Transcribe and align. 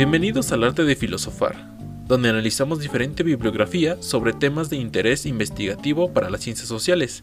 Bienvenidos 0.00 0.50
al 0.50 0.64
arte 0.64 0.84
de 0.84 0.96
filosofar, 0.96 1.56
donde 2.06 2.30
analizamos 2.30 2.80
diferente 2.80 3.22
bibliografía 3.22 4.00
sobre 4.00 4.32
temas 4.32 4.70
de 4.70 4.76
interés 4.76 5.26
investigativo 5.26 6.14
para 6.14 6.30
las 6.30 6.40
ciencias 6.40 6.68
sociales. 6.68 7.22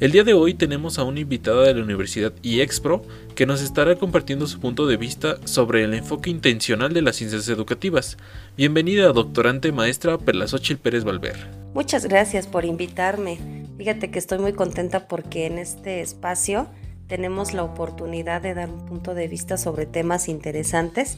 El 0.00 0.12
día 0.12 0.22
de 0.22 0.34
hoy 0.34 0.52
tenemos 0.52 0.98
a 0.98 1.04
una 1.04 1.20
invitada 1.20 1.62
de 1.62 1.72
la 1.72 1.82
Universidad 1.82 2.34
IEXPRO 2.42 3.00
que 3.34 3.46
nos 3.46 3.62
estará 3.62 3.96
compartiendo 3.96 4.46
su 4.46 4.60
punto 4.60 4.86
de 4.86 4.98
vista 4.98 5.38
sobre 5.46 5.82
el 5.82 5.94
enfoque 5.94 6.28
intencional 6.28 6.92
de 6.92 7.00
las 7.00 7.16
ciencias 7.16 7.48
educativas. 7.48 8.18
Bienvenida, 8.54 9.14
doctorante 9.14 9.72
maestra 9.72 10.18
Perlasochil 10.18 10.76
Pérez 10.76 11.04
Valver. 11.04 11.38
Muchas 11.72 12.04
gracias 12.04 12.46
por 12.46 12.66
invitarme. 12.66 13.38
Fíjate 13.78 14.10
que 14.10 14.18
estoy 14.18 14.40
muy 14.40 14.52
contenta 14.52 15.08
porque 15.08 15.46
en 15.46 15.56
este 15.56 16.02
espacio 16.02 16.66
tenemos 17.06 17.54
la 17.54 17.62
oportunidad 17.62 18.42
de 18.42 18.52
dar 18.52 18.68
un 18.68 18.84
punto 18.84 19.14
de 19.14 19.26
vista 19.26 19.56
sobre 19.56 19.86
temas 19.86 20.28
interesantes 20.28 21.16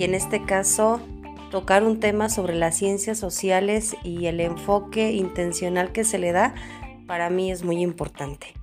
y 0.00 0.04
en 0.04 0.14
este 0.14 0.42
caso 0.42 0.98
tocar 1.50 1.84
un 1.84 2.00
tema 2.00 2.30
sobre 2.30 2.54
las 2.54 2.74
ciencias 2.78 3.18
sociales 3.18 3.94
y 4.02 4.26
el 4.26 4.40
enfoque 4.40 5.12
intencional 5.12 5.92
que 5.92 6.04
se 6.04 6.18
le 6.18 6.32
da 6.32 6.54
para 7.06 7.28
mí 7.28 7.52
es 7.52 7.62
muy 7.64 7.82
importante. 7.82 8.54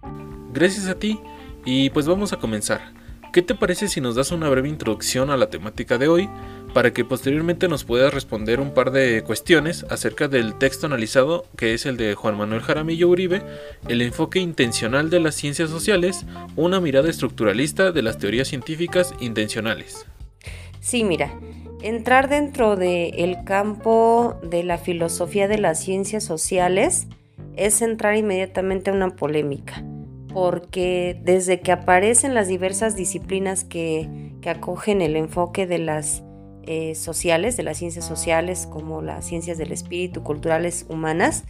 Gracias 0.51 0.87
a 0.87 0.97
ti 0.97 1.19
y 1.63 1.91
pues 1.91 2.07
vamos 2.07 2.33
a 2.33 2.37
comenzar. 2.37 2.91
¿Qué 3.33 3.43
te 3.43 3.53
parece 3.53 3.87
si 3.87 4.01
nos 4.01 4.15
das 4.15 4.31
una 4.31 4.49
breve 4.49 4.67
introducción 4.67 5.29
a 5.29 5.37
la 5.37 5.51
temática 5.51 5.99
de 5.99 6.07
hoy 6.07 6.27
para 6.73 6.91
que 6.91 7.05
posteriormente 7.05 7.67
nos 7.67 7.83
puedas 7.83 8.11
responder 8.11 8.59
un 8.59 8.73
par 8.73 8.89
de 8.89 9.21
cuestiones 9.23 9.85
acerca 9.91 10.27
del 10.27 10.57
texto 10.57 10.87
analizado 10.87 11.45
que 11.55 11.75
es 11.75 11.85
el 11.85 11.97
de 11.97 12.15
Juan 12.15 12.35
Manuel 12.35 12.61
Jaramillo 12.63 13.09
Uribe, 13.09 13.43
el 13.87 14.01
enfoque 14.01 14.39
intencional 14.39 15.11
de 15.11 15.19
las 15.19 15.35
ciencias 15.35 15.69
sociales, 15.69 16.25
una 16.55 16.81
mirada 16.81 17.11
estructuralista 17.11 17.91
de 17.91 18.01
las 18.01 18.17
teorías 18.17 18.47
científicas 18.47 19.13
intencionales? 19.19 20.07
Sí, 20.87 21.03
mira, 21.03 21.37
entrar 21.81 22.29
dentro 22.29 22.77
del 22.77 23.43
campo 23.43 24.35
de 24.41 24.63
la 24.63 24.77
filosofía 24.77 25.49
de 25.49 25.57
las 25.57 25.81
ciencias 25.81 26.23
sociales 26.23 27.07
es 27.57 27.81
entrar 27.81 28.15
inmediatamente 28.15 28.89
a 28.89 28.93
una 28.93 29.13
polémica, 29.13 29.83
porque 30.33 31.19
desde 31.25 31.59
que 31.59 31.73
aparecen 31.73 32.33
las 32.33 32.47
diversas 32.47 32.95
disciplinas 32.95 33.65
que, 33.65 34.09
acogen 34.47 35.01
el 35.01 35.17
enfoque 35.17 35.67
de 35.67 35.77
las 35.77 36.23
eh, 36.63 36.95
sociales, 36.95 37.57
de 37.57 37.63
las 37.63 37.75
ciencias 37.75 38.05
sociales, 38.05 38.65
como 38.65 39.01
las 39.01 39.25
ciencias 39.25 39.57
del 39.57 39.73
espíritu, 39.73 40.23
culturales, 40.23 40.85
humanas, 40.87 41.43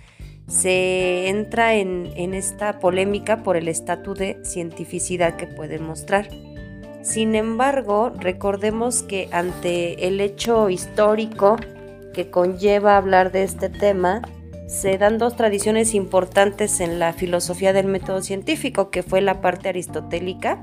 se 0.47 1.29
entra 1.29 1.75
en, 1.75 2.09
en 2.15 2.33
esta 2.33 2.79
polémica 2.79 3.43
por 3.43 3.55
el 3.55 3.67
estatus 3.67 4.17
de 4.17 4.43
cientificidad 4.43 5.35
que 5.35 5.45
pueden 5.45 5.83
mostrar. 5.83 6.27
Sin 7.07 7.35
embargo, 7.35 8.11
recordemos 8.19 9.01
que 9.01 9.29
ante 9.31 10.09
el 10.09 10.19
hecho 10.19 10.69
histórico 10.69 11.55
que 12.13 12.29
conlleva 12.29 12.97
hablar 12.97 13.31
de 13.31 13.43
este 13.43 13.69
tema, 13.69 14.21
se 14.67 14.97
dan 14.97 15.17
dos 15.17 15.37
tradiciones 15.37 15.93
importantes 15.93 16.81
en 16.81 16.99
la 16.99 17.13
filosofía 17.13 17.71
del 17.71 17.87
método 17.87 18.21
científico, 18.21 18.89
que 18.91 19.03
fue 19.03 19.21
la 19.21 19.39
parte 19.39 19.69
aristotélica 19.69 20.61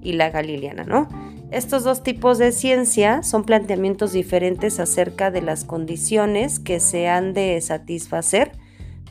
y 0.00 0.14
la 0.14 0.30
galileana, 0.30 0.84
¿no? 0.84 1.08
Estos 1.50 1.84
dos 1.84 2.02
tipos 2.02 2.38
de 2.38 2.52
ciencia 2.52 3.22
son 3.22 3.44
planteamientos 3.44 4.12
diferentes 4.12 4.80
acerca 4.80 5.30
de 5.30 5.42
las 5.42 5.64
condiciones 5.64 6.58
que 6.58 6.80
se 6.80 7.06
han 7.08 7.34
de 7.34 7.60
satisfacer 7.60 8.52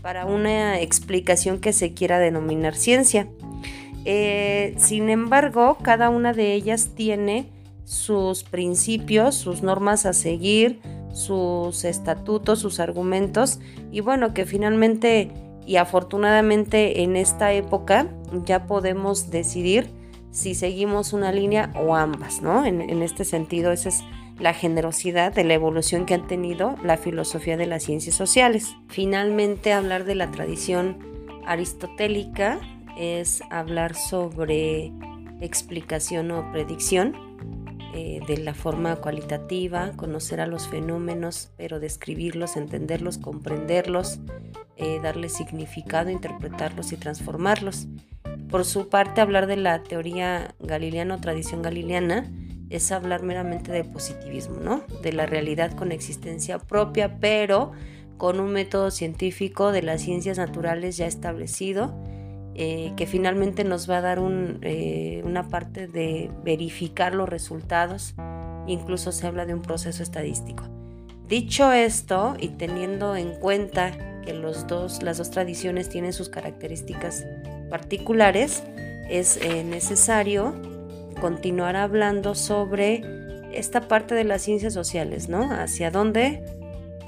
para 0.02 0.26
una 0.26 0.80
explicación 0.82 1.60
que 1.60 1.74
se 1.74 1.94
quiera 1.94 2.18
denominar 2.18 2.74
ciencia. 2.74 3.28
Eh, 4.06 4.74
sin 4.78 5.10
embargo, 5.10 5.78
cada 5.82 6.10
una 6.10 6.34
de 6.34 6.54
ellas 6.54 6.92
tiene 6.96 7.50
sus 7.84 8.44
principios, 8.44 9.36
sus 9.36 9.64
normas 9.64 10.06
a 10.06 10.14
seguir, 10.14 10.82
sus 11.14 11.84
estatutos, 11.84 12.60
sus 12.60 12.80
argumentos 12.80 13.60
y 13.92 14.00
bueno, 14.00 14.34
que 14.34 14.46
finalmente 14.46 15.32
y 15.66 15.76
afortunadamente 15.76 17.04
en 17.04 17.16
esta 17.16 17.54
época 17.54 18.08
ya 18.46 18.66
podemos 18.66 19.30
decidir 19.30 19.90
si 20.32 20.56
seguimos 20.56 21.14
una 21.14 21.32
línea 21.32 21.72
o 21.76 21.96
ambas, 21.96 22.42
¿no? 22.42 22.66
En, 22.66 22.82
en 22.82 23.02
este 23.02 23.26
sentido, 23.26 23.72
esa 23.72 23.90
es 23.90 24.04
la 24.40 24.54
generosidad 24.54 25.34
de 25.34 25.44
la 25.44 25.54
evolución 25.54 26.06
que 26.06 26.14
han 26.14 26.28
tenido 26.28 26.76
la 26.84 26.98
filosofía 26.98 27.58
de 27.58 27.68
las 27.68 27.84
ciencias 27.84 28.16
sociales. 28.16 28.74
Finalmente, 28.88 29.74
hablar 29.74 30.06
de 30.06 30.16
la 30.16 30.32
tradición 30.32 30.98
aristotélica 31.46 32.60
es 32.98 33.42
hablar 33.50 33.96
sobre 33.96 34.92
explicación 35.42 36.32
o 36.32 36.52
predicción 36.52 37.16
eh, 37.94 38.22
de 38.26 38.38
la 38.38 38.54
forma 38.54 38.96
cualitativa, 38.98 39.92
conocer 39.98 40.40
a 40.40 40.48
los 40.48 40.70
fenómenos, 40.70 41.52
pero 41.58 41.82
describirlos, 41.82 42.56
entenderlos, 42.56 43.18
comprenderlos, 43.18 44.20
eh, 44.78 45.00
darles 45.04 45.34
significado, 45.34 46.10
interpretarlos 46.10 46.94
y 46.94 46.98
transformarlos. 46.98 47.88
Por 48.50 48.64
su 48.64 48.88
parte, 48.88 49.20
hablar 49.20 49.46
de 49.46 49.58
la 49.58 49.84
teoría 49.84 50.56
galileana 50.60 51.16
o 51.16 51.20
tradición 51.20 51.62
galileana 51.62 52.32
es 52.70 52.94
hablar 52.94 53.24
meramente 53.24 53.74
de 53.74 53.84
positivismo, 53.84 54.56
¿no? 54.62 54.84
De 55.04 55.12
la 55.12 55.26
realidad 55.26 55.74
con 55.74 55.92
existencia 55.92 56.60
propia, 56.60 57.20
pero 57.20 57.74
con 58.18 58.40
un 58.40 58.54
método 58.54 58.92
científico 58.92 59.74
de 59.74 59.82
las 59.82 60.02
ciencias 60.02 60.38
naturales 60.38 60.96
ya 60.96 61.08
establecido 61.08 61.94
eh, 62.54 62.92
que 62.98 63.06
finalmente 63.06 63.64
nos 63.64 63.90
va 63.90 64.00
a 64.00 64.02
dar 64.02 64.20
eh, 64.62 65.22
una 65.24 65.48
parte 65.48 65.88
de 65.88 66.30
verificar 66.44 67.16
los 67.16 67.30
resultados, 67.30 68.14
incluso 68.68 69.14
se 69.14 69.26
habla 69.26 69.46
de 69.46 69.54
un 69.54 69.62
proceso 69.62 70.04
estadístico. 70.04 70.66
Dicho 71.30 71.72
esto, 71.72 72.36
y 72.38 72.50
teniendo 72.50 73.16
en 73.16 73.32
cuenta 73.40 74.22
que 74.26 74.34
los 74.34 74.68
dos, 74.68 75.02
las 75.02 75.18
dos 75.18 75.32
tradiciones 75.32 75.88
tienen 75.88 76.12
sus 76.12 76.28
características 76.28 77.26
particulares, 77.70 78.64
es 79.10 79.38
eh, 79.38 79.64
necesario 79.64 80.54
continuar 81.22 81.78
hablando 81.78 82.36
sobre 82.36 83.02
esta 83.54 83.88
parte 83.88 84.14
de 84.14 84.26
las 84.26 84.42
ciencias 84.42 84.74
sociales, 84.74 85.30
¿no? 85.30 85.52
Hacia 85.52 85.90
dónde 85.90 86.44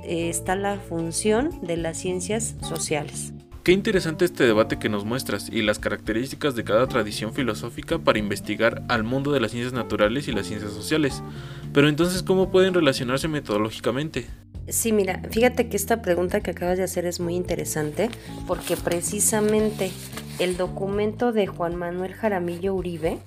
está 0.05 0.55
la 0.55 0.77
función 0.77 1.59
de 1.61 1.77
las 1.77 1.97
ciencias 1.97 2.55
sociales. 2.61 3.33
Qué 3.63 3.72
interesante 3.72 4.25
este 4.25 4.44
debate 4.44 4.78
que 4.78 4.90
nos 4.90 5.06
muestras 5.06 5.47
y 5.50 5.62
las 5.62 5.79
características 5.79 6.53
de 6.53 6.66
cada 6.66 6.85
tradición 6.88 7.34
filosófica 7.34 7.97
para 7.97 8.19
investigar 8.19 8.84
al 8.90 9.06
mundo 9.06 9.31
de 9.31 9.40
las 9.40 9.51
ciencias 9.51 9.72
naturales 9.72 10.28
y 10.28 10.34
las 10.34 10.47
ciencias 10.47 10.74
sociales. 10.74 11.24
Pero 11.72 11.88
entonces, 11.88 12.23
¿cómo 12.23 12.52
pueden 12.52 12.73
relacionarse 12.73 13.29
metodológicamente? 13.29 14.28
Sí, 14.68 14.91
mira, 14.91 15.22
fíjate 15.31 15.69
que 15.69 15.78
esta 15.78 16.02
pregunta 16.02 16.41
que 16.41 16.52
acabas 16.52 16.78
de 16.78 16.84
hacer 16.84 17.06
es 17.06 17.22
muy 17.22 17.35
interesante 17.35 18.09
porque 18.47 18.75
precisamente 18.75 19.91
el 20.40 20.57
documento 20.57 21.31
de 21.31 21.47
Juan 21.47 21.78
Manuel 21.78 22.16
Jaramillo 22.16 22.75
Uribe, 22.75 23.18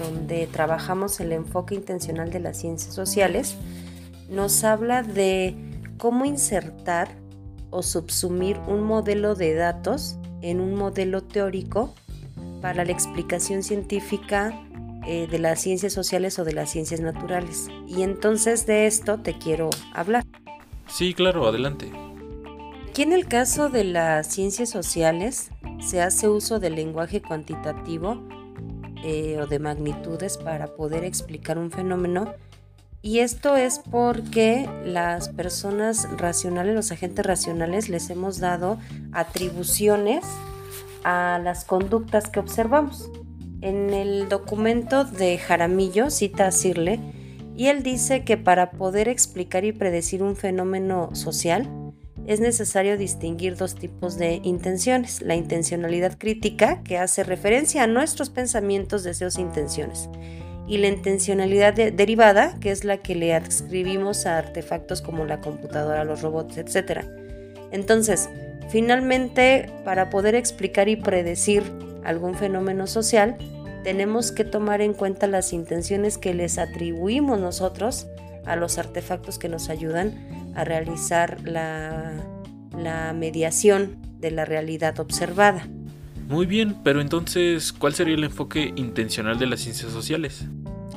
donde 0.00 0.48
trabajamos 0.48 1.20
el 1.20 1.30
enfoque 1.30 1.76
intencional 1.76 2.30
de 2.30 2.40
las 2.40 2.58
ciencias 2.58 2.92
sociales, 2.92 3.54
nos 4.28 4.64
habla 4.64 5.04
de 5.04 5.54
cómo 5.98 6.24
insertar 6.24 7.22
o 7.74 7.82
subsumir 7.82 8.58
un 8.68 8.84
modelo 8.84 9.34
de 9.34 9.54
datos 9.54 10.16
en 10.42 10.60
un 10.60 10.74
modelo 10.74 11.22
teórico 11.22 11.92
para 12.62 12.84
la 12.84 12.92
explicación 12.92 13.62
científica 13.62 14.58
eh, 15.06 15.26
de 15.30 15.38
las 15.38 15.60
ciencias 15.60 15.92
sociales 15.92 16.38
o 16.38 16.44
de 16.44 16.52
las 16.52 16.70
ciencias 16.70 17.00
naturales. 17.00 17.68
Y 17.86 18.02
entonces 18.02 18.64
de 18.66 18.86
esto 18.86 19.18
te 19.18 19.36
quiero 19.36 19.70
hablar. 19.92 20.24
Sí, 20.86 21.14
claro, 21.14 21.46
adelante. 21.46 21.90
Aquí 22.88 23.02
en 23.02 23.12
el 23.12 23.26
caso 23.26 23.70
de 23.70 23.84
las 23.84 24.28
ciencias 24.28 24.70
sociales 24.70 25.50
se 25.80 26.00
hace 26.00 26.28
uso 26.28 26.60
del 26.60 26.76
lenguaje 26.76 27.20
cuantitativo 27.20 28.22
eh, 29.02 29.38
o 29.40 29.46
de 29.46 29.58
magnitudes 29.58 30.38
para 30.38 30.68
poder 30.76 31.04
explicar 31.04 31.58
un 31.58 31.72
fenómeno 31.72 32.32
y 33.04 33.18
esto 33.18 33.54
es 33.54 33.80
porque 33.90 34.66
las 34.82 35.28
personas 35.28 36.08
racionales, 36.16 36.74
los 36.74 36.90
agentes 36.90 37.26
racionales, 37.26 37.90
les 37.90 38.08
hemos 38.08 38.40
dado 38.40 38.78
atribuciones 39.12 40.24
a 41.04 41.38
las 41.44 41.66
conductas 41.66 42.30
que 42.30 42.40
observamos. 42.40 43.10
En 43.60 43.92
el 43.92 44.30
documento 44.30 45.04
de 45.04 45.36
Jaramillo 45.36 46.08
cita 46.08 46.46
a 46.46 46.50
Sirle 46.50 46.98
y 47.54 47.66
él 47.66 47.82
dice 47.82 48.24
que 48.24 48.38
para 48.38 48.70
poder 48.70 49.08
explicar 49.08 49.66
y 49.66 49.72
predecir 49.72 50.22
un 50.22 50.34
fenómeno 50.34 51.14
social 51.14 51.68
es 52.26 52.40
necesario 52.40 52.96
distinguir 52.96 53.58
dos 53.58 53.74
tipos 53.74 54.16
de 54.16 54.40
intenciones. 54.44 55.20
La 55.20 55.34
intencionalidad 55.34 56.16
crítica, 56.16 56.82
que 56.84 56.96
hace 56.96 57.22
referencia 57.22 57.82
a 57.82 57.86
nuestros 57.86 58.30
pensamientos, 58.30 59.04
deseos 59.04 59.36
e 59.36 59.42
intenciones 59.42 60.08
y 60.66 60.78
la 60.78 60.88
intencionalidad 60.88 61.74
derivada, 61.74 62.58
que 62.60 62.70
es 62.70 62.84
la 62.84 62.98
que 62.98 63.14
le 63.14 63.34
adscribimos 63.34 64.26
a 64.26 64.38
artefactos 64.38 65.02
como 65.02 65.26
la 65.26 65.40
computadora, 65.40 66.04
los 66.04 66.22
robots, 66.22 66.56
etc. 66.56 67.04
Entonces, 67.70 68.28
finalmente, 68.70 69.70
para 69.84 70.10
poder 70.10 70.34
explicar 70.34 70.88
y 70.88 70.96
predecir 70.96 71.62
algún 72.04 72.34
fenómeno 72.34 72.86
social, 72.86 73.36
tenemos 73.82 74.32
que 74.32 74.44
tomar 74.44 74.80
en 74.80 74.94
cuenta 74.94 75.26
las 75.26 75.52
intenciones 75.52 76.16
que 76.16 76.32
les 76.32 76.58
atribuimos 76.58 77.38
nosotros 77.38 78.06
a 78.46 78.56
los 78.56 78.78
artefactos 78.78 79.38
que 79.38 79.48
nos 79.48 79.68
ayudan 79.68 80.14
a 80.54 80.64
realizar 80.64 81.40
la, 81.46 82.14
la 82.78 83.12
mediación 83.12 83.96
de 84.18 84.30
la 84.30 84.44
realidad 84.44 84.98
observada. 85.00 85.68
Muy 86.28 86.46
bien, 86.46 86.76
pero 86.82 87.02
entonces, 87.02 87.72
¿cuál 87.72 87.94
sería 87.94 88.14
el 88.14 88.24
enfoque 88.24 88.72
intencional 88.76 89.38
de 89.38 89.46
las 89.46 89.60
ciencias 89.60 89.92
sociales? 89.92 90.46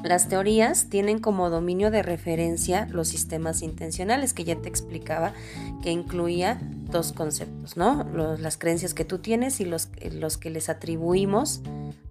Las 0.03 0.29
teorías 0.29 0.89
tienen 0.89 1.19
como 1.19 1.49
dominio 1.49 1.91
de 1.91 2.01
referencia 2.03 2.87
los 2.91 3.07
sistemas 3.07 3.61
intencionales, 3.61 4.33
que 4.33 4.43
ya 4.43 4.55
te 4.55 4.69
explicaba 4.69 5.33
que 5.81 5.91
incluía 5.91 6.59
dos 6.89 7.13
conceptos, 7.13 7.77
¿no? 7.77 8.05
las 8.37 8.57
creencias 8.57 8.93
que 8.93 9.05
tú 9.05 9.19
tienes 9.19 9.59
y 9.59 9.65
los, 9.65 9.89
los 10.11 10.37
que 10.37 10.49
les 10.49 10.69
atribuimos 10.69 11.61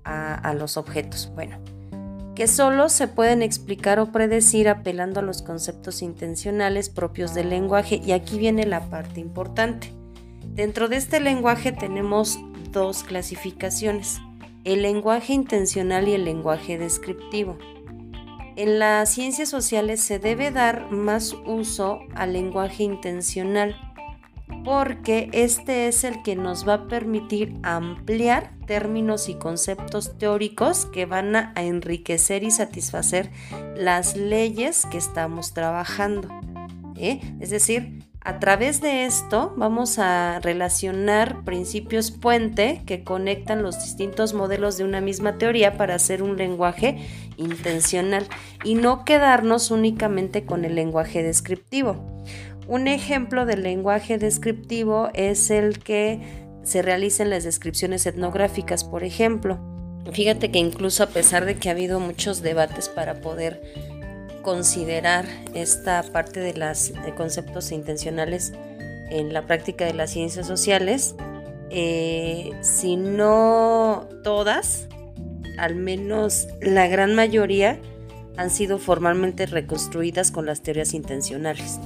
a, 0.04 0.34
a 0.34 0.54
los 0.54 0.76
objetos. 0.76 1.30
Bueno, 1.34 1.58
que 2.34 2.46
solo 2.48 2.90
se 2.90 3.08
pueden 3.08 3.42
explicar 3.42 3.98
o 3.98 4.12
predecir 4.12 4.68
apelando 4.68 5.20
a 5.20 5.22
los 5.22 5.40
conceptos 5.40 6.02
intencionales 6.02 6.90
propios 6.90 7.34
del 7.34 7.48
lenguaje. 7.48 8.00
Y 8.04 8.12
aquí 8.12 8.38
viene 8.38 8.66
la 8.66 8.90
parte 8.90 9.20
importante. 9.20 9.90
Dentro 10.54 10.88
de 10.88 10.96
este 10.96 11.18
lenguaje 11.18 11.72
tenemos 11.72 12.38
dos 12.72 13.04
clasificaciones, 13.04 14.18
el 14.64 14.82
lenguaje 14.82 15.32
intencional 15.32 16.08
y 16.08 16.12
el 16.12 16.24
lenguaje 16.24 16.76
descriptivo. 16.76 17.56
En 18.56 18.78
las 18.78 19.10
ciencias 19.10 19.50
sociales 19.50 20.00
se 20.00 20.18
debe 20.18 20.50
dar 20.50 20.90
más 20.90 21.34
uso 21.44 22.00
al 22.14 22.32
lenguaje 22.32 22.84
intencional 22.84 23.76
porque 24.64 25.28
este 25.32 25.88
es 25.88 26.04
el 26.04 26.22
que 26.22 26.36
nos 26.36 26.66
va 26.66 26.74
a 26.74 26.88
permitir 26.88 27.54
ampliar 27.62 28.52
términos 28.66 29.28
y 29.28 29.34
conceptos 29.34 30.16
teóricos 30.18 30.86
que 30.86 31.06
van 31.06 31.36
a 31.36 31.52
enriquecer 31.56 32.42
y 32.42 32.50
satisfacer 32.50 33.30
las 33.76 34.16
leyes 34.16 34.86
que 34.86 34.98
estamos 34.98 35.52
trabajando. 35.52 36.28
¿eh? 36.96 37.20
Es 37.40 37.50
decir, 37.50 37.95
a 38.26 38.40
través 38.40 38.80
de 38.80 39.04
esto 39.04 39.54
vamos 39.56 40.00
a 40.00 40.40
relacionar 40.40 41.44
principios 41.44 42.10
puente 42.10 42.82
que 42.84 43.04
conectan 43.04 43.62
los 43.62 43.80
distintos 43.80 44.34
modelos 44.34 44.76
de 44.76 44.82
una 44.82 45.00
misma 45.00 45.38
teoría 45.38 45.76
para 45.76 45.94
hacer 45.94 46.24
un 46.24 46.36
lenguaje 46.36 46.98
intencional 47.36 48.26
y 48.64 48.74
no 48.74 49.04
quedarnos 49.04 49.70
únicamente 49.70 50.44
con 50.44 50.64
el 50.64 50.74
lenguaje 50.74 51.22
descriptivo. 51.22 52.24
Un 52.66 52.88
ejemplo 52.88 53.46
del 53.46 53.62
lenguaje 53.62 54.18
descriptivo 54.18 55.08
es 55.14 55.52
el 55.52 55.78
que 55.78 56.20
se 56.64 56.82
realiza 56.82 57.22
en 57.22 57.30
las 57.30 57.44
descripciones 57.44 58.06
etnográficas, 58.06 58.82
por 58.82 59.04
ejemplo. 59.04 59.60
Fíjate 60.12 60.50
que 60.50 60.58
incluso 60.58 61.04
a 61.04 61.08
pesar 61.08 61.44
de 61.44 61.54
que 61.54 61.68
ha 61.68 61.72
habido 61.72 62.00
muchos 62.00 62.42
debates 62.42 62.88
para 62.88 63.20
poder 63.20 63.95
considerar 64.46 65.26
esta 65.54 66.04
parte 66.04 66.38
de 66.38 66.54
los 66.54 66.92
conceptos 67.16 67.72
intencionales 67.72 68.52
en 69.10 69.32
la 69.32 69.44
práctica 69.44 69.84
de 69.86 69.92
las 69.92 70.12
ciencias 70.12 70.46
sociales, 70.46 71.16
eh, 71.70 72.52
si 72.60 72.94
no 72.94 74.06
todas, 74.22 74.86
al 75.58 75.74
menos 75.74 76.46
la 76.62 76.86
gran 76.86 77.16
mayoría, 77.16 77.80
han 78.36 78.50
sido 78.50 78.78
formalmente 78.78 79.46
reconstruidas 79.46 80.30
con 80.30 80.46
las 80.46 80.62
teorías 80.62 80.94
intencionales. 80.94 81.80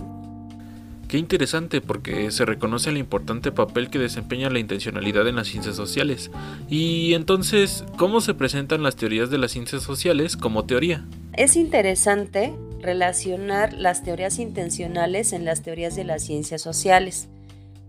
Qué 1.08 1.16
interesante 1.16 1.80
porque 1.80 2.30
se 2.30 2.44
reconoce 2.44 2.90
el 2.90 2.98
importante 2.98 3.52
papel 3.52 3.88
que 3.88 3.98
desempeña 3.98 4.50
la 4.50 4.58
intencionalidad 4.58 5.26
en 5.26 5.36
las 5.36 5.48
ciencias 5.48 5.76
sociales. 5.76 6.30
Y 6.68 7.14
entonces, 7.14 7.86
¿cómo 7.96 8.20
se 8.20 8.34
presentan 8.34 8.82
las 8.82 8.96
teorías 8.96 9.30
de 9.30 9.38
las 9.38 9.52
ciencias 9.52 9.82
sociales 9.82 10.36
como 10.36 10.66
teoría? 10.66 11.06
Es 11.34 11.56
interesante 11.56 12.54
relacionar 12.80 13.72
las 13.72 14.02
teorías 14.02 14.38
intencionales 14.38 15.32
en 15.32 15.44
las 15.44 15.62
teorías 15.62 15.94
de 15.94 16.04
las 16.04 16.22
ciencias 16.22 16.62
sociales, 16.62 17.28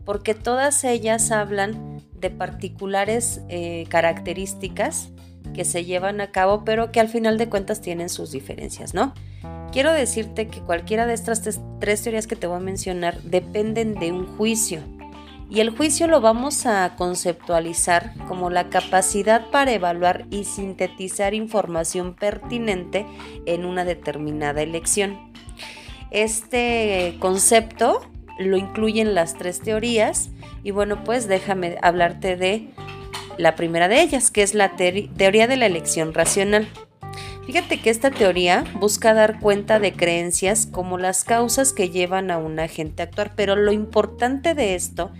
porque 0.05 0.33
todas 0.33 0.83
ellas 0.83 1.31
hablan 1.31 2.01
de 2.19 2.29
particulares 2.29 3.41
eh, 3.49 3.85
características 3.89 5.09
que 5.53 5.65
se 5.65 5.85
llevan 5.85 6.21
a 6.21 6.31
cabo, 6.31 6.63
pero 6.63 6.91
que 6.91 6.99
al 6.99 7.09
final 7.09 7.37
de 7.37 7.49
cuentas 7.49 7.81
tienen 7.81 8.09
sus 8.09 8.31
diferencias, 8.31 8.93
¿no? 8.93 9.13
Quiero 9.71 9.91
decirte 9.91 10.47
que 10.47 10.59
cualquiera 10.61 11.05
de 11.05 11.13
estas 11.13 11.41
tres 11.79 12.03
teorías 12.03 12.27
que 12.27 12.35
te 12.35 12.47
voy 12.47 12.57
a 12.57 12.59
mencionar 12.59 13.21
dependen 13.23 13.95
de 13.95 14.11
un 14.11 14.27
juicio, 14.37 14.81
y 15.51 15.59
el 15.59 15.69
juicio 15.69 16.07
lo 16.07 16.21
vamos 16.21 16.65
a 16.65 16.95
conceptualizar 16.95 18.13
como 18.29 18.49
la 18.49 18.69
capacidad 18.69 19.49
para 19.49 19.73
evaluar 19.73 20.25
y 20.29 20.45
sintetizar 20.45 21.33
información 21.33 22.15
pertinente 22.15 23.05
en 23.45 23.65
una 23.65 23.83
determinada 23.83 24.61
elección. 24.61 25.19
Este 26.09 27.17
concepto 27.19 27.99
lo 28.39 28.55
incluyen 28.55 29.13
las 29.13 29.33
tres 29.33 29.59
teorías 29.59 30.29
y 30.63 30.71
bueno, 30.71 31.03
pues 31.03 31.27
déjame 31.27 31.77
hablarte 31.81 32.37
de 32.37 32.69
la 33.37 33.57
primera 33.57 33.89
de 33.89 34.01
ellas, 34.01 34.31
que 34.31 34.43
es 34.43 34.53
la 34.53 34.77
teoría 34.77 35.47
de 35.47 35.57
la 35.57 35.65
elección 35.65 36.13
racional. 36.13 36.65
Fíjate 37.45 37.81
que 37.81 37.89
esta 37.89 38.11
teoría 38.11 38.63
busca 38.79 39.13
dar 39.13 39.39
cuenta 39.39 39.79
de 39.79 39.93
creencias 39.93 40.67
como 40.67 40.97
las 40.97 41.23
causas 41.23 41.73
que 41.73 41.89
llevan 41.89 42.29
a 42.29 42.37
un 42.37 42.59
agente 42.59 43.01
a 43.01 43.05
actuar, 43.05 43.33
pero 43.35 43.55
lo 43.55 43.71
importante 43.71 44.53
de 44.53 44.75
esto 44.75 45.11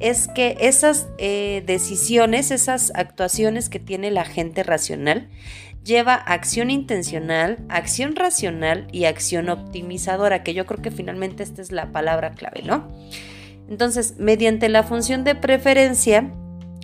es 0.00 0.28
que 0.28 0.56
esas 0.60 1.08
eh, 1.18 1.62
decisiones, 1.66 2.50
esas 2.50 2.92
actuaciones 2.94 3.68
que 3.68 3.78
tiene 3.78 4.10
la 4.10 4.22
agente 4.22 4.64
racional, 4.64 5.28
lleva 5.84 6.14
acción 6.14 6.70
intencional, 6.70 7.58
acción 7.68 8.16
racional 8.16 8.88
y 8.92 9.04
acción 9.04 9.48
optimizadora, 9.48 10.42
que 10.42 10.54
yo 10.54 10.66
creo 10.66 10.82
que 10.82 10.90
finalmente 10.90 11.42
esta 11.44 11.62
es 11.62 11.70
la 11.70 11.92
palabra 11.92 12.32
clave, 12.32 12.62
¿no? 12.64 12.88
Entonces, 13.70 14.16
mediante 14.18 14.68
la 14.68 14.82
función 14.82 15.24
de 15.24 15.34
preferencia, 15.34 16.30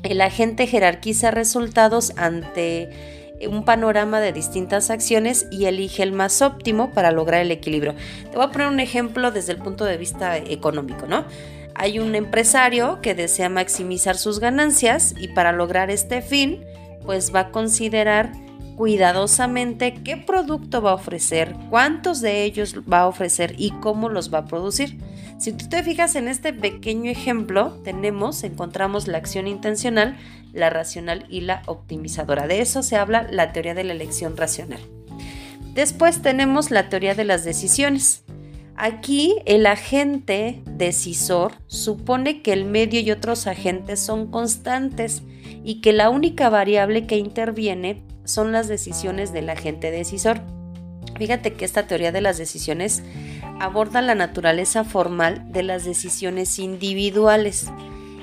el 0.02 0.20
agente 0.20 0.66
jerarquiza 0.66 1.30
resultados 1.30 2.12
ante 2.16 3.23
un 3.46 3.64
panorama 3.64 4.20
de 4.20 4.32
distintas 4.32 4.90
acciones 4.90 5.46
y 5.50 5.66
elige 5.66 6.02
el 6.02 6.12
más 6.12 6.42
óptimo 6.42 6.92
para 6.92 7.10
lograr 7.10 7.40
el 7.40 7.50
equilibrio. 7.50 7.94
Te 8.30 8.36
voy 8.36 8.46
a 8.46 8.50
poner 8.50 8.68
un 8.68 8.80
ejemplo 8.80 9.30
desde 9.30 9.52
el 9.52 9.58
punto 9.58 9.84
de 9.84 9.96
vista 9.96 10.36
económico, 10.36 11.06
¿no? 11.06 11.24
Hay 11.74 11.98
un 11.98 12.14
empresario 12.14 13.00
que 13.00 13.14
desea 13.14 13.48
maximizar 13.48 14.16
sus 14.16 14.38
ganancias 14.38 15.14
y 15.18 15.28
para 15.28 15.52
lograr 15.52 15.90
este 15.90 16.22
fin, 16.22 16.64
pues 17.04 17.34
va 17.34 17.40
a 17.40 17.50
considerar 17.50 18.32
cuidadosamente 18.76 19.94
qué 19.94 20.16
producto 20.16 20.82
va 20.82 20.92
a 20.92 20.94
ofrecer, 20.94 21.54
cuántos 21.70 22.20
de 22.20 22.44
ellos 22.44 22.76
va 22.90 23.00
a 23.00 23.06
ofrecer 23.08 23.54
y 23.58 23.70
cómo 23.80 24.08
los 24.08 24.32
va 24.32 24.38
a 24.38 24.44
producir. 24.46 24.98
Si 25.38 25.52
tú 25.52 25.68
te 25.68 25.82
fijas 25.82 26.14
en 26.14 26.28
este 26.28 26.52
pequeño 26.52 27.10
ejemplo, 27.10 27.80
tenemos, 27.84 28.44
encontramos 28.44 29.08
la 29.08 29.18
acción 29.18 29.46
intencional, 29.46 30.16
la 30.52 30.70
racional 30.70 31.26
y 31.28 31.40
la 31.40 31.62
optimizadora. 31.66 32.46
De 32.46 32.60
eso 32.60 32.82
se 32.82 32.96
habla 32.96 33.26
la 33.30 33.52
teoría 33.52 33.74
de 33.74 33.84
la 33.84 33.92
elección 33.92 34.36
racional. 34.36 34.80
Después 35.74 36.22
tenemos 36.22 36.70
la 36.70 36.88
teoría 36.88 37.14
de 37.14 37.24
las 37.24 37.44
decisiones. 37.44 38.22
Aquí 38.76 39.36
el 39.44 39.66
agente 39.66 40.62
decisor 40.66 41.52
supone 41.66 42.42
que 42.42 42.52
el 42.52 42.64
medio 42.64 43.00
y 43.00 43.10
otros 43.10 43.46
agentes 43.46 44.00
son 44.00 44.30
constantes 44.30 45.22
y 45.64 45.80
que 45.80 45.92
la 45.92 46.10
única 46.10 46.48
variable 46.48 47.06
que 47.06 47.16
interviene 47.16 48.02
son 48.24 48.52
las 48.52 48.68
decisiones 48.68 49.32
del 49.32 49.50
agente 49.50 49.90
decisor. 49.90 50.40
Fíjate 51.18 51.54
que 51.54 51.64
esta 51.64 51.86
teoría 51.86 52.12
de 52.12 52.20
las 52.20 52.38
decisiones 52.38 53.02
aborda 53.60 54.02
la 54.02 54.14
naturaleza 54.14 54.84
formal 54.84 55.50
de 55.52 55.62
las 55.62 55.84
decisiones 55.84 56.58
individuales 56.58 57.70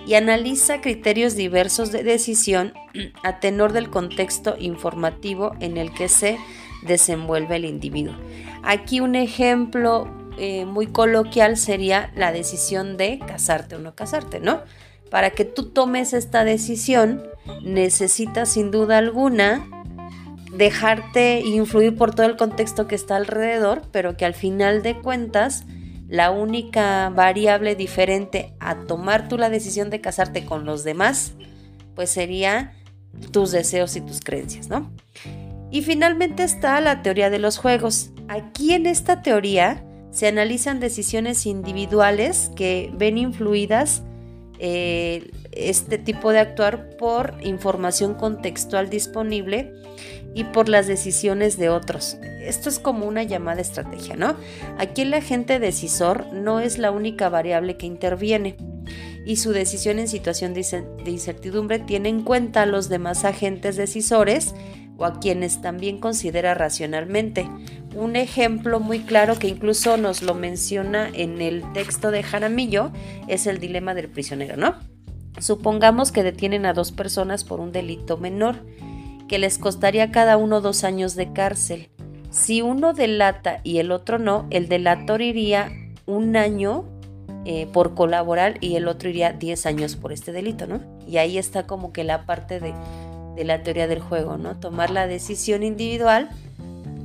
y 0.05 0.15
analiza 0.15 0.81
criterios 0.81 1.35
diversos 1.35 1.91
de 1.91 2.03
decisión 2.03 2.73
a 3.23 3.39
tenor 3.39 3.73
del 3.73 3.89
contexto 3.89 4.55
informativo 4.59 5.53
en 5.59 5.77
el 5.77 5.93
que 5.93 6.09
se 6.09 6.37
desenvuelve 6.83 7.57
el 7.57 7.65
individuo. 7.65 8.15
Aquí 8.63 8.99
un 8.99 9.15
ejemplo 9.15 10.07
eh, 10.37 10.65
muy 10.65 10.87
coloquial 10.87 11.57
sería 11.57 12.11
la 12.15 12.31
decisión 12.31 12.97
de 12.97 13.19
casarte 13.19 13.75
o 13.75 13.79
no 13.79 13.95
casarte, 13.95 14.39
¿no? 14.39 14.61
Para 15.09 15.31
que 15.31 15.45
tú 15.45 15.69
tomes 15.69 16.13
esta 16.13 16.43
decisión 16.43 17.23
necesitas 17.63 18.49
sin 18.49 18.71
duda 18.71 18.97
alguna 18.97 19.67
dejarte 20.51 21.41
influir 21.41 21.95
por 21.95 22.13
todo 22.13 22.25
el 22.25 22.35
contexto 22.35 22.87
que 22.87 22.95
está 22.95 23.15
alrededor, 23.15 23.83
pero 23.91 24.17
que 24.17 24.25
al 24.25 24.33
final 24.33 24.83
de 24.83 24.97
cuentas 24.99 25.65
la 26.07 26.31
única 26.31 27.09
variable 27.09 27.75
diferente 27.75 28.53
a 28.59 28.81
tomar 28.81 29.29
tú 29.29 29.37
la 29.37 29.49
decisión 29.49 29.89
de 29.89 30.01
casarte 30.01 30.45
con 30.45 30.65
los 30.65 30.83
demás, 30.83 31.33
pues 31.95 32.09
sería 32.09 32.73
tus 33.31 33.51
deseos 33.51 33.95
y 33.95 34.01
tus 34.01 34.19
creencias, 34.19 34.67
¿no? 34.67 34.91
Y 35.71 35.83
finalmente 35.83 36.43
está 36.43 36.81
la 36.81 37.01
teoría 37.01 37.29
de 37.29 37.39
los 37.39 37.57
juegos. 37.57 38.09
Aquí 38.27 38.73
en 38.73 38.87
esta 38.87 39.21
teoría 39.21 39.85
se 40.11 40.27
analizan 40.27 40.81
decisiones 40.81 41.45
individuales 41.45 42.51
que 42.57 42.91
ven 42.93 43.17
influidas 43.17 44.03
eh, 44.59 45.31
este 45.51 45.97
tipo 45.97 46.31
de 46.31 46.39
actuar 46.39 46.89
por 46.97 47.35
información 47.41 48.13
contextual 48.13 48.89
disponible 48.89 49.73
y 50.33 50.45
por 50.45 50.69
las 50.69 50.87
decisiones 50.87 51.57
de 51.57 51.69
otros. 51.69 52.17
Esto 52.41 52.69
es 52.69 52.79
como 52.79 53.05
una 53.05 53.23
llamada 53.23 53.61
estrategia, 53.61 54.15
¿no? 54.15 54.35
Aquí 54.77 55.01
el 55.01 55.13
agente 55.13 55.59
decisor 55.59 56.31
no 56.33 56.59
es 56.59 56.77
la 56.77 56.91
única 56.91 57.29
variable 57.29 57.77
que 57.77 57.85
interviene 57.85 58.55
y 59.25 59.35
su 59.35 59.51
decisión 59.51 59.99
en 59.99 60.07
situación 60.07 60.53
de 60.53 61.11
incertidumbre 61.11 61.79
tiene 61.79 62.09
en 62.09 62.23
cuenta 62.23 62.63
a 62.63 62.65
los 62.65 62.89
demás 62.89 63.25
agentes 63.25 63.75
decisores 63.75 64.55
o 64.97 65.05
a 65.05 65.19
quienes 65.19 65.61
también 65.61 65.99
considera 65.99 66.53
racionalmente. 66.53 67.47
Un 67.95 68.15
ejemplo 68.15 68.79
muy 68.79 68.99
claro 68.99 69.37
que 69.37 69.47
incluso 69.47 69.97
nos 69.97 70.21
lo 70.21 70.33
menciona 70.33 71.09
en 71.13 71.41
el 71.41 71.63
texto 71.73 72.11
de 72.11 72.23
Jaramillo 72.23 72.91
es 73.27 73.47
el 73.47 73.59
dilema 73.59 73.93
del 73.93 74.09
prisionero, 74.09 74.57
¿no? 74.57 74.90
Supongamos 75.41 76.11
que 76.11 76.21
detienen 76.21 76.67
a 76.67 76.73
dos 76.73 76.91
personas 76.91 77.43
por 77.43 77.59
un 77.59 77.71
delito 77.71 78.17
menor, 78.17 78.57
que 79.27 79.39
les 79.39 79.57
costaría 79.57 80.11
cada 80.11 80.37
uno 80.37 80.61
dos 80.61 80.83
años 80.83 81.15
de 81.15 81.33
cárcel. 81.33 81.89
Si 82.29 82.61
uno 82.61 82.93
delata 82.93 83.59
y 83.63 83.79
el 83.79 83.91
otro 83.91 84.19
no, 84.19 84.45
el 84.51 84.69
delator 84.69 85.23
iría 85.23 85.71
un 86.05 86.37
año 86.37 86.85
eh, 87.43 87.67
por 87.73 87.95
colaborar 87.95 88.59
y 88.61 88.75
el 88.75 88.87
otro 88.87 89.09
iría 89.09 89.33
10 89.33 89.65
años 89.65 89.95
por 89.95 90.11
este 90.11 90.31
delito, 90.31 90.67
¿no? 90.67 90.79
Y 91.07 91.17
ahí 91.17 91.39
está 91.39 91.65
como 91.65 91.91
que 91.91 92.03
la 92.03 92.27
parte 92.27 92.59
de, 92.59 92.75
la 93.43 93.63
teoría 93.63 93.87
del 93.87 93.99
juego, 93.99 94.37
¿no? 94.37 94.59
Tomar 94.59 94.91
la 94.91 95.07
decisión 95.07 95.63
individual 95.63 96.29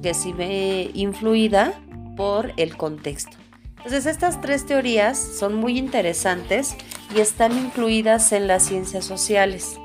que 0.02 0.12
se 0.12 0.34
ve 0.34 0.90
influida 0.92 1.72
por 2.18 2.52
el 2.58 2.76
contexto. 2.76 3.38
Entonces 3.78 4.04
estas 4.04 4.42
tres 4.42 4.66
teorías 4.66 5.16
son 5.18 5.54
muy 5.54 5.78
interesantes 5.78 6.76
y 7.14 7.20
están 7.20 7.56
incluidas 7.56 8.32
en 8.32 8.46
las 8.46 8.64
ciencias 8.64 9.04
sociales. 9.04 9.78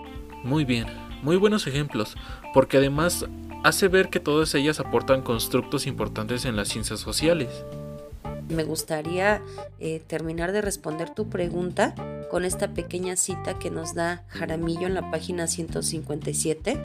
Muy 0.44 0.66
bien, 0.66 0.88
muy 1.22 1.38
buenos 1.38 1.68
ejemplos, 1.68 2.16
porque 2.54 2.78
además 2.78 3.25
hace 3.63 3.88
ver 3.88 4.10
que 4.10 4.20
todas 4.20 4.54
ellas 4.56 4.80
aportan 4.80 5.22
constructos 5.22 5.88
importantes 5.88 6.46
en 6.46 6.56
las 6.56 6.70
ciencias 6.70 7.00
sociales. 7.00 7.50
Me 8.50 8.63
gustaría 8.63 9.42
eh, 9.80 10.01
terminar 10.06 10.51
de 10.51 10.62
responder 10.62 11.10
tu 11.10 11.30
pregunta 11.30 11.96
con 12.30 12.44
esta 12.44 12.74
pequeña 12.74 13.16
cita 13.16 13.58
que 13.60 13.70
nos 13.70 13.94
da 13.94 14.25
Jaramillo 14.28 14.88
en 14.88 14.94
la 14.94 15.10
página 15.10 15.48
157 15.48 16.82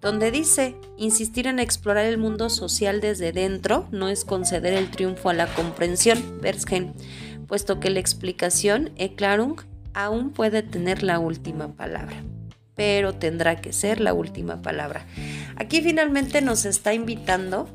donde 0.00 0.30
dice, 0.30 0.76
insistir 0.96 1.46
en 1.46 1.58
explorar 1.58 2.06
el 2.06 2.16
mundo 2.16 2.48
social 2.48 3.00
desde 3.00 3.32
dentro 3.32 3.86
no 3.90 4.08
es 4.08 4.24
conceder 4.24 4.72
el 4.72 4.90
triunfo 4.90 5.28
a 5.28 5.34
la 5.34 5.46
comprensión, 5.46 6.40
Bersgen, 6.40 6.94
puesto 7.50 7.80
que 7.80 7.90
la 7.90 7.98
explicación, 7.98 8.92
Erklärung, 8.96 9.56
aún 9.92 10.30
puede 10.30 10.62
tener 10.62 11.02
la 11.02 11.18
última 11.18 11.72
palabra, 11.72 12.14
pero 12.76 13.12
tendrá 13.12 13.60
que 13.60 13.72
ser 13.72 14.00
la 14.00 14.14
última 14.14 14.62
palabra. 14.62 15.04
Aquí 15.56 15.82
finalmente 15.82 16.42
nos 16.42 16.64
está 16.64 16.94
invitando 16.94 17.68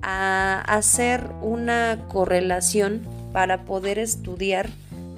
a 0.00 0.62
hacer 0.66 1.28
una 1.42 2.06
correlación 2.08 3.02
para 3.34 3.66
poder 3.66 3.98
estudiar 3.98 4.70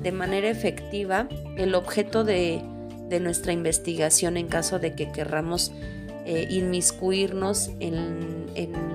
de 0.03 0.11
manera 0.11 0.51
efectiva 0.51 1.29
el 1.57 1.77
objeto 1.77 2.25
de, 2.25 2.61
de 3.09 3.21
nuestra 3.21 3.53
investigación 3.53 4.37
en 4.37 4.49
caso 4.49 4.81
de 4.81 4.97
que 4.97 5.13
querramos 5.13 5.71
eh, 6.27 6.47
inmiscuirnos 6.51 7.71
en, 7.81 8.29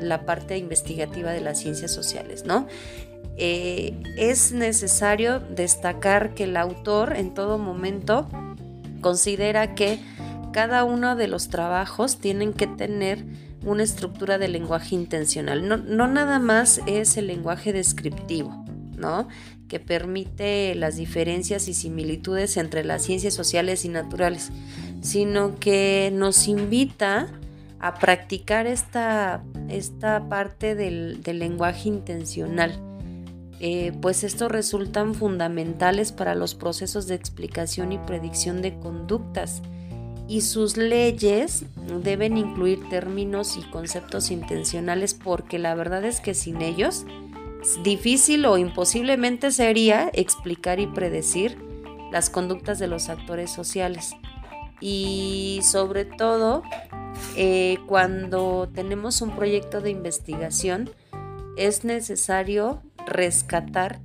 la 0.01 0.25
parte 0.25 0.57
investigativa 0.57 1.31
de 1.31 1.41
las 1.41 1.59
ciencias 1.59 1.91
sociales, 1.91 2.45
¿no? 2.45 2.67
Eh, 3.37 3.97
es 4.17 4.51
necesario 4.51 5.39
destacar 5.39 6.33
que 6.33 6.45
el 6.45 6.57
autor 6.57 7.15
en 7.15 7.33
todo 7.33 7.57
momento 7.57 8.27
considera 9.01 9.75
que 9.75 9.99
cada 10.53 10.83
uno 10.85 11.15
de 11.15 11.27
los 11.27 11.49
trabajos 11.49 12.19
tienen 12.19 12.53
que 12.53 12.67
tener 12.67 13.25
una 13.65 13.83
estructura 13.83 14.37
de 14.37 14.47
lenguaje 14.47 14.95
intencional. 14.95 15.67
No, 15.67 15.77
no 15.77 16.07
nada 16.07 16.39
más 16.39 16.81
es 16.85 17.17
el 17.17 17.27
lenguaje 17.27 17.73
descriptivo, 17.73 18.63
¿no? 18.97 19.27
que 19.67 19.79
permite 19.79 20.75
las 20.75 20.95
diferencias 20.95 21.67
y 21.67 21.73
similitudes 21.73 22.57
entre 22.57 22.83
las 22.83 23.03
ciencias 23.03 23.33
sociales 23.33 23.85
y 23.85 23.89
naturales, 23.89 24.51
sino 25.01 25.59
que 25.59 26.11
nos 26.13 26.47
invita 26.47 27.27
a 27.79 27.95
practicar 27.95 28.67
esta, 28.67 29.43
esta 29.69 30.29
parte 30.29 30.75
del, 30.75 31.21
lenguaje 31.25 31.89
intencional. 31.89 32.79
Eh, 33.67 33.93
pues 33.99 34.23
estos 34.23 34.51
resultan 34.51 35.15
fundamentales 35.15 36.11
para 36.11 36.35
los 36.35 36.53
procesos 36.53 37.07
de 37.07 37.15
explicación 37.15 37.91
y 37.93 37.97
predicción 37.97 38.61
de 38.61 38.77
conductas. 38.77 39.63
Y 40.27 40.41
sus 40.41 40.77
leyes 40.77 41.65
deben 42.03 42.37
incluir 42.37 42.87
términos 42.89 43.57
y 43.57 43.63
conceptos 43.71 44.29
intencionales 44.29 45.15
porque 45.15 45.57
la 45.57 45.73
verdad 45.73 46.05
es 46.05 46.19
que 46.21 46.35
sin 46.35 46.61
ellos 46.61 47.07
difícil 47.83 48.45
o 48.45 48.59
imposiblemente 48.59 49.49
sería 49.49 50.11
explicar 50.13 50.79
y 50.79 50.85
predecir 50.85 51.57
las 52.11 52.29
conductas 52.29 52.77
de 52.77 52.85
los 52.85 53.09
actores 53.09 53.49
sociales. 53.49 54.11
Y 54.79 55.61
sobre 55.63 56.05
todo 56.05 56.61
eh, 57.35 57.79
cuando 57.87 58.69
tenemos 58.71 59.23
un 59.23 59.35
proyecto 59.35 59.81
de 59.81 59.89
investigación 59.89 60.91
es 61.57 61.83
necesario 61.83 62.83
rescatar 63.05 63.99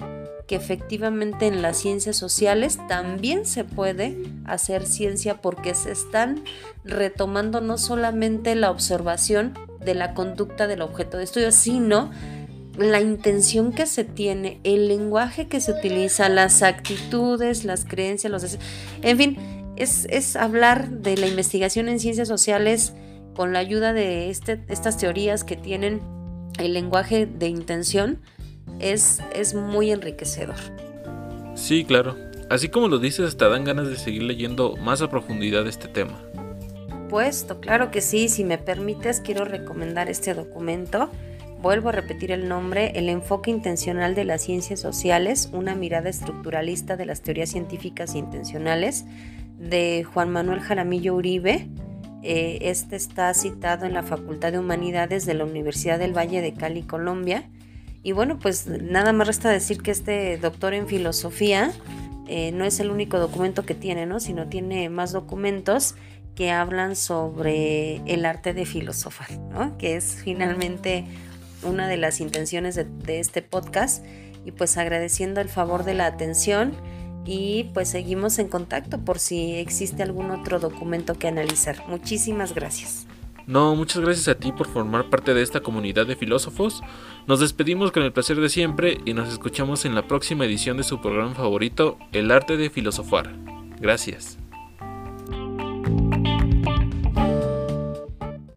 que 0.46 0.56
efectivamente 0.56 1.46
en 1.46 1.62
las 1.62 1.76
ciencias 1.76 2.16
sociales 2.16 2.78
también 2.88 3.46
se 3.46 3.64
puede 3.64 4.16
hacer 4.44 4.84
ciencia 4.84 5.40
porque 5.40 5.74
se 5.74 5.92
están 5.92 6.42
retomando 6.84 7.60
no 7.60 7.78
solamente 7.78 8.56
la 8.56 8.70
observación 8.70 9.56
de 9.78 9.94
la 9.94 10.12
conducta 10.12 10.66
del 10.66 10.82
objeto 10.82 11.18
de 11.18 11.24
estudio, 11.24 11.52
sino 11.52 12.10
la 12.76 13.00
intención 13.00 13.72
que 13.72 13.86
se 13.86 14.04
tiene, 14.04 14.60
el 14.64 14.88
lenguaje 14.88 15.46
que 15.46 15.60
se 15.60 15.72
utiliza, 15.72 16.28
las 16.28 16.62
actitudes, 16.62 17.64
las 17.64 17.84
creencias, 17.84 18.30
los 18.30 18.58
en 19.02 19.16
fin, 19.18 19.38
es, 19.76 20.36
hablar 20.36 20.90
de 20.90 21.16
la 21.16 21.26
investigación 21.26 21.88
en 21.88 22.00
ciencias 22.00 22.28
sociales 22.28 22.92
con 23.34 23.52
la 23.52 23.60
ayuda 23.60 23.92
de 23.92 24.30
este, 24.30 24.64
estas 24.68 24.98
teorías 24.98 25.44
que 25.44 25.56
tienen 25.56 26.00
el 26.58 26.74
lenguaje 26.74 27.26
de 27.26 27.48
intención, 27.48 28.20
es, 28.80 29.20
es 29.34 29.54
muy 29.54 29.90
enriquecedor. 29.90 30.56
Sí, 31.54 31.84
claro. 31.84 32.16
Así 32.48 32.68
como 32.68 32.88
lo 32.88 32.98
dices, 32.98 33.26
hasta 33.26 33.48
dan 33.48 33.64
ganas 33.64 33.88
de 33.88 33.96
seguir 33.96 34.24
leyendo 34.24 34.76
más 34.76 35.02
a 35.02 35.10
profundidad 35.10 35.66
este 35.68 35.86
tema. 35.86 36.20
Puesto, 37.08 37.60
claro 37.60 37.90
que 37.90 38.00
sí. 38.00 38.28
Si 38.28 38.44
me 38.44 38.58
permites, 38.58 39.20
quiero 39.20 39.44
recomendar 39.44 40.08
este 40.08 40.34
documento. 40.34 41.10
Vuelvo 41.62 41.90
a 41.90 41.92
repetir 41.92 42.32
el 42.32 42.48
nombre, 42.48 42.92
El 42.94 43.08
enfoque 43.08 43.50
intencional 43.50 44.14
de 44.14 44.24
las 44.24 44.42
ciencias 44.42 44.80
sociales, 44.80 45.50
una 45.52 45.74
mirada 45.74 46.08
estructuralista 46.08 46.96
de 46.96 47.04
las 47.04 47.20
teorías 47.20 47.50
científicas 47.50 48.14
intencionales, 48.14 49.04
de 49.58 50.04
Juan 50.04 50.30
Manuel 50.30 50.60
Jaramillo 50.60 51.14
Uribe. 51.14 51.68
Eh, 52.22 52.58
este 52.62 52.96
está 52.96 53.32
citado 53.34 53.84
en 53.84 53.92
la 53.92 54.02
Facultad 54.02 54.52
de 54.52 54.58
Humanidades 54.58 55.26
de 55.26 55.34
la 55.34 55.44
Universidad 55.44 55.98
del 55.98 56.16
Valle 56.16 56.40
de 56.40 56.54
Cali, 56.54 56.82
Colombia. 56.82 57.50
Y 58.02 58.12
bueno, 58.12 58.38
pues 58.38 58.66
nada 58.66 59.12
más 59.12 59.26
resta 59.26 59.50
decir 59.50 59.82
que 59.82 59.90
este 59.90 60.38
doctor 60.38 60.72
en 60.74 60.86
filosofía 60.86 61.70
eh, 62.28 62.52
no 62.52 62.64
es 62.64 62.80
el 62.80 62.90
único 62.90 63.18
documento 63.18 63.64
que 63.66 63.74
tiene, 63.74 64.06
¿no? 64.06 64.20
Sino 64.20 64.48
tiene 64.48 64.88
más 64.88 65.12
documentos 65.12 65.96
que 66.34 66.50
hablan 66.50 66.96
sobre 66.96 67.96
el 68.06 68.24
arte 68.24 68.54
de 68.54 68.64
filosofar, 68.64 69.38
¿no? 69.50 69.76
Que 69.76 69.96
es 69.96 70.16
finalmente 70.24 71.04
una 71.62 71.88
de 71.88 71.98
las 71.98 72.20
intenciones 72.20 72.74
de, 72.74 72.84
de 72.84 73.20
este 73.20 73.42
podcast. 73.42 74.04
Y 74.46 74.52
pues 74.52 74.78
agradeciendo 74.78 75.42
el 75.42 75.50
favor 75.50 75.84
de 75.84 75.92
la 75.92 76.06
atención 76.06 76.72
y 77.26 77.64
pues 77.74 77.90
seguimos 77.90 78.38
en 78.38 78.48
contacto 78.48 78.98
por 78.98 79.18
si 79.18 79.56
existe 79.56 80.02
algún 80.02 80.30
otro 80.30 80.58
documento 80.58 81.14
que 81.14 81.28
analizar. 81.28 81.86
Muchísimas 81.88 82.54
gracias. 82.54 83.06
No, 83.50 83.74
muchas 83.74 84.00
gracias 84.00 84.28
a 84.28 84.36
ti 84.36 84.52
por 84.52 84.68
formar 84.68 85.10
parte 85.10 85.34
de 85.34 85.42
esta 85.42 85.60
comunidad 85.60 86.06
de 86.06 86.14
filósofos. 86.14 86.82
Nos 87.26 87.40
despedimos 87.40 87.90
con 87.90 88.04
el 88.04 88.12
placer 88.12 88.40
de 88.40 88.48
siempre 88.48 88.98
y 89.04 89.12
nos 89.12 89.28
escuchamos 89.28 89.84
en 89.84 89.96
la 89.96 90.06
próxima 90.06 90.44
edición 90.44 90.76
de 90.76 90.84
su 90.84 91.00
programa 91.00 91.34
favorito, 91.34 91.98
El 92.12 92.30
arte 92.30 92.56
de 92.56 92.70
filosofar. 92.70 93.34
Gracias. 93.80 94.38